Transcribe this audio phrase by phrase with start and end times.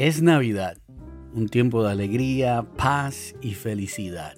[0.00, 0.78] Es Navidad,
[1.34, 4.36] un tiempo de alegría, paz y felicidad.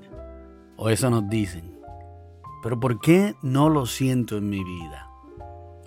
[0.78, 1.78] O eso nos dicen.
[2.62, 5.10] Pero ¿por qué no lo siento en mi vida?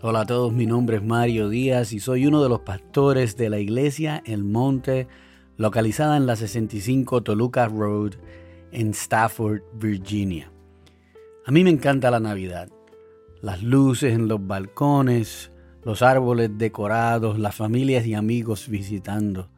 [0.03, 3.49] Hola a todos, mi nombre es Mario Díaz y soy uno de los pastores de
[3.49, 5.07] la iglesia El Monte,
[5.57, 8.11] localizada en la 65 Toluca Road
[8.71, 10.51] en Stafford, Virginia.
[11.47, 12.69] A mí me encanta la Navidad.
[13.41, 15.51] Las luces en los balcones,
[15.83, 19.49] los árboles decorados, las familias y amigos visitando.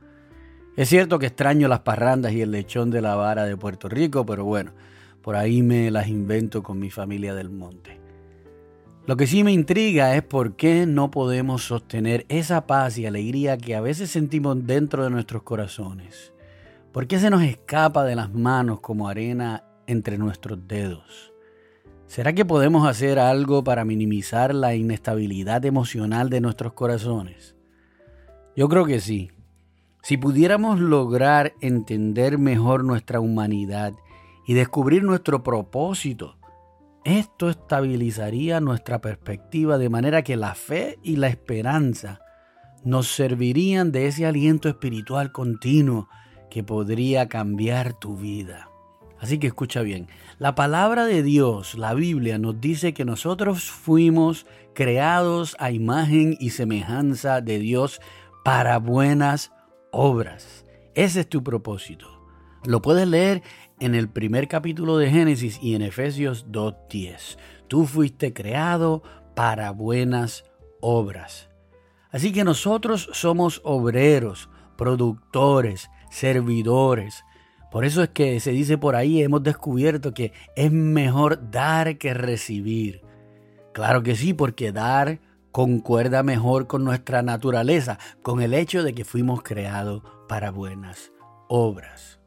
[0.77, 4.25] Es cierto que extraño las parrandas y el lechón de la vara de Puerto Rico,
[4.25, 4.71] pero bueno,
[5.21, 8.01] por ahí me las invento con mi familia del monte.
[9.07, 13.57] Lo que sí me intriga es por qué no podemos sostener esa paz y alegría
[13.57, 16.33] que a veces sentimos dentro de nuestros corazones.
[16.91, 21.31] ¿Por qué se nos escapa de las manos como arena entre nuestros dedos?
[22.07, 27.55] ¿Será que podemos hacer algo para minimizar la inestabilidad emocional de nuestros corazones?
[28.55, 29.31] Yo creo que sí.
[30.05, 33.95] Si pudiéramos lograr entender mejor nuestra humanidad
[34.45, 36.37] y descubrir nuestro propósito,
[37.03, 42.19] esto estabilizaría nuestra perspectiva de manera que la fe y la esperanza
[42.83, 46.07] nos servirían de ese aliento espiritual continuo
[46.51, 48.69] que podría cambiar tu vida.
[49.19, 54.45] Así que escucha bien, la palabra de Dios, la Biblia, nos dice que nosotros fuimos
[54.75, 58.01] creados a imagen y semejanza de Dios
[58.43, 59.51] para buenas
[59.95, 60.65] obras.
[60.93, 62.07] Ese es tu propósito.
[62.65, 63.43] Lo puedes leer
[63.79, 67.37] en el primer capítulo de Génesis y en Efesios 2.10.
[67.67, 69.03] Tú fuiste creado
[69.35, 70.43] para buenas
[70.81, 71.49] obras.
[72.11, 77.23] Así que nosotros somos obreros, productores, servidores.
[77.71, 82.13] Por eso es que se dice por ahí, hemos descubierto que es mejor dar que
[82.13, 83.01] recibir.
[83.73, 85.19] Claro que sí, porque dar
[85.55, 91.13] concuerda mejor con nuestra naturaleza, con el hecho de que fuimos creados para buenas
[91.47, 92.19] obras.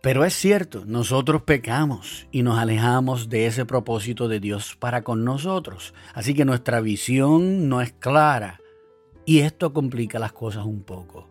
[0.00, 5.24] Pero es cierto, nosotros pecamos y nos alejamos de ese propósito de Dios para con
[5.24, 5.94] nosotros.
[6.14, 8.60] Así que nuestra visión no es clara
[9.24, 11.28] y esto complica las cosas un poco.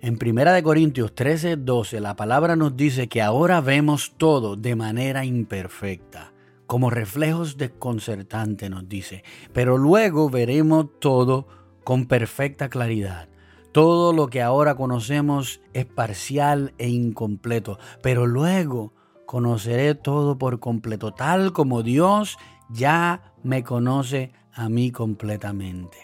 [0.00, 5.22] En 1 Corintios 13, 12 la palabra nos dice que ahora vemos todo de manera
[5.26, 6.32] imperfecta
[6.66, 9.24] como reflejos desconcertantes, nos dice.
[9.52, 11.46] Pero luego veremos todo
[11.84, 13.28] con perfecta claridad.
[13.72, 18.94] Todo lo que ahora conocemos es parcial e incompleto, pero luego
[19.26, 22.38] conoceré todo por completo, tal como Dios
[22.70, 25.98] ya me conoce a mí completamente.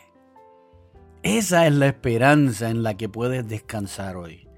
[1.23, 4.49] Esa es la esperanza en la que puedes descansar hoy.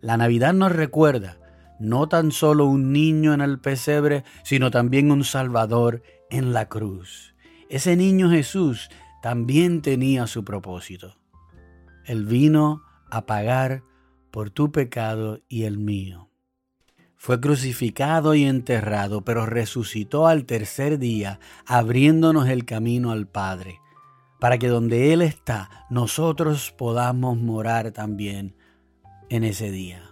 [0.00, 1.39] La Navidad nos recuerda
[1.80, 7.34] no tan solo un niño en el pesebre, sino también un Salvador en la cruz.
[7.68, 8.90] Ese niño Jesús
[9.22, 11.16] también tenía su propósito.
[12.04, 13.82] Él vino a pagar
[14.30, 16.28] por tu pecado y el mío.
[17.16, 23.78] Fue crucificado y enterrado, pero resucitó al tercer día, abriéndonos el camino al Padre,
[24.38, 28.56] para que donde Él está, nosotros podamos morar también
[29.28, 30.09] en ese día.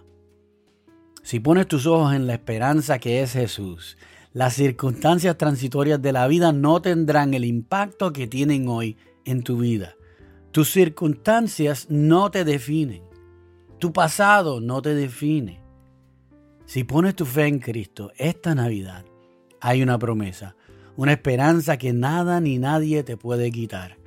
[1.29, 3.99] Si pones tus ojos en la esperanza que es Jesús,
[4.33, 9.59] las circunstancias transitorias de la vida no tendrán el impacto que tienen hoy en tu
[9.59, 9.93] vida.
[10.51, 13.03] Tus circunstancias no te definen.
[13.77, 15.61] Tu pasado no te define.
[16.65, 19.05] Si pones tu fe en Cristo, esta Navidad
[19.61, 20.55] hay una promesa,
[20.95, 23.99] una esperanza que nada ni nadie te puede quitar.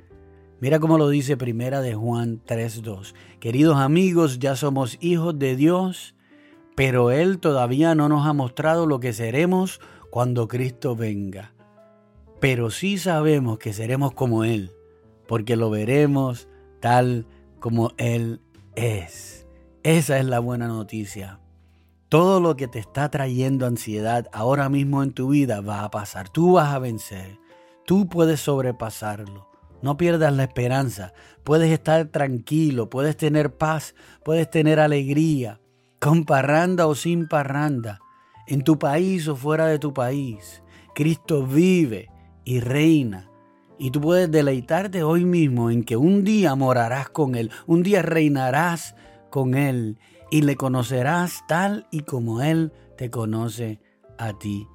[0.59, 3.13] Mira cómo lo dice Primera de Juan 3:2.
[3.39, 6.15] Queridos amigos, ya somos hijos de Dios
[6.75, 9.79] pero Él todavía no nos ha mostrado lo que seremos
[10.09, 11.53] cuando Cristo venga.
[12.39, 14.71] Pero sí sabemos que seremos como Él,
[15.27, 16.47] porque lo veremos
[16.79, 17.25] tal
[17.59, 18.41] como Él
[18.75, 19.47] es.
[19.83, 21.39] Esa es la buena noticia.
[22.09, 26.29] Todo lo que te está trayendo ansiedad ahora mismo en tu vida va a pasar.
[26.29, 27.39] Tú vas a vencer.
[27.85, 29.49] Tú puedes sobrepasarlo.
[29.81, 31.13] No pierdas la esperanza.
[31.43, 35.59] Puedes estar tranquilo, puedes tener paz, puedes tener alegría
[36.03, 38.01] con parranda o sin parranda,
[38.45, 40.61] en tu país o fuera de tu país.
[40.93, 42.09] Cristo vive
[42.43, 43.29] y reina.
[43.79, 48.01] Y tú puedes deleitarte hoy mismo en que un día morarás con Él, un día
[48.01, 48.97] reinarás
[49.29, 49.97] con Él
[50.29, 53.79] y le conocerás tal y como Él te conoce
[54.17, 54.67] a ti.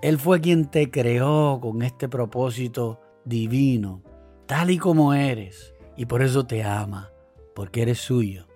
[0.00, 4.02] Él fue quien te creó con este propósito divino,
[4.46, 7.10] tal y como eres, y por eso te ama,
[7.54, 8.46] porque eres suyo.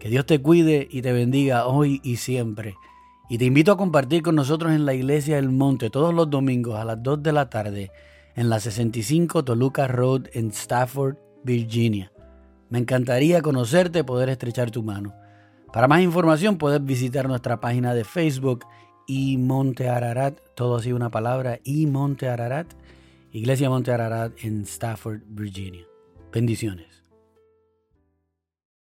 [0.00, 2.74] Que Dios te cuide y te bendiga hoy y siempre.
[3.28, 6.76] Y te invito a compartir con nosotros en la Iglesia del Monte todos los domingos
[6.76, 7.92] a las 2 de la tarde
[8.34, 12.10] en la 65 Toluca Road en Stafford, Virginia.
[12.70, 15.14] Me encantaría conocerte, y poder estrechar tu mano.
[15.70, 18.64] Para más información puedes visitar nuestra página de Facebook
[19.06, 22.72] y Monte Ararat, todo así una palabra, y Monte Ararat,
[23.32, 25.84] Iglesia Monte Ararat en Stafford, Virginia.
[26.32, 26.99] Bendiciones.